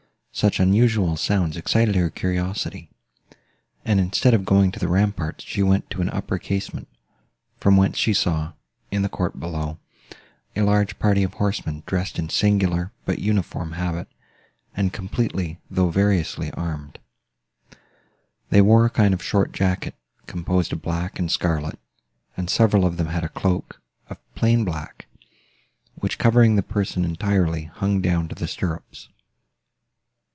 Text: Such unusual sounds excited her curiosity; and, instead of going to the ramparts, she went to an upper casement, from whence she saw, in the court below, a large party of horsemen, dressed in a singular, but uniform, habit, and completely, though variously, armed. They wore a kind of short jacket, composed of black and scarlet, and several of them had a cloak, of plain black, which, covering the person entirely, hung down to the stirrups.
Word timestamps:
Such 0.33 0.61
unusual 0.61 1.17
sounds 1.17 1.57
excited 1.57 1.93
her 1.95 2.09
curiosity; 2.09 2.89
and, 3.83 3.99
instead 3.99 4.33
of 4.33 4.45
going 4.45 4.71
to 4.71 4.79
the 4.79 4.87
ramparts, 4.87 5.43
she 5.43 5.61
went 5.61 5.89
to 5.91 6.01
an 6.01 6.09
upper 6.09 6.37
casement, 6.39 6.87
from 7.59 7.75
whence 7.75 7.97
she 7.97 8.13
saw, 8.13 8.53
in 8.91 9.01
the 9.01 9.09
court 9.09 9.41
below, 9.41 9.77
a 10.55 10.61
large 10.61 10.97
party 10.99 11.21
of 11.23 11.33
horsemen, 11.33 11.83
dressed 11.85 12.17
in 12.17 12.25
a 12.27 12.31
singular, 12.31 12.93
but 13.03 13.19
uniform, 13.19 13.73
habit, 13.73 14.07
and 14.75 14.93
completely, 14.93 15.59
though 15.69 15.89
variously, 15.89 16.49
armed. 16.53 16.97
They 18.49 18.61
wore 18.61 18.85
a 18.85 18.89
kind 18.89 19.13
of 19.13 19.21
short 19.21 19.51
jacket, 19.51 19.95
composed 20.27 20.71
of 20.71 20.81
black 20.81 21.19
and 21.19 21.29
scarlet, 21.29 21.77
and 22.37 22.49
several 22.49 22.85
of 22.85 22.95
them 22.95 23.07
had 23.07 23.25
a 23.25 23.29
cloak, 23.29 23.81
of 24.09 24.17
plain 24.33 24.63
black, 24.63 25.07
which, 25.95 26.17
covering 26.17 26.55
the 26.55 26.63
person 26.63 27.03
entirely, 27.03 27.65
hung 27.65 27.99
down 28.01 28.29
to 28.29 28.33
the 28.35 28.47
stirrups. 28.47 29.09